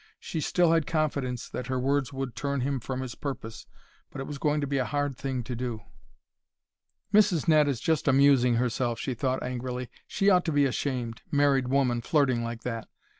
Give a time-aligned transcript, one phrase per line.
[0.19, 3.67] She still had confidence that her words would turn him from his purpose
[4.09, 5.83] but it was going to be a hard thing to do!
[7.13, 7.47] "Mrs.
[7.47, 9.91] Ned is just amusing herself," she thought angrily.
[10.07, 12.87] "She ought to be ashamed married woman flirting like that!